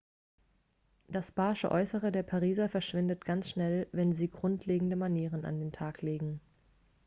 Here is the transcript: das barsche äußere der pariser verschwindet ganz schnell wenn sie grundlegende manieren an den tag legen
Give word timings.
das 1.09 1.31
barsche 1.31 1.69
äußere 1.69 2.11
der 2.11 2.23
pariser 2.23 2.69
verschwindet 2.69 3.23
ganz 3.23 3.51
schnell 3.51 3.87
wenn 3.91 4.13
sie 4.13 4.31
grundlegende 4.31 4.95
manieren 4.95 5.45
an 5.45 5.59
den 5.59 5.71
tag 5.71 6.01
legen 6.01 6.41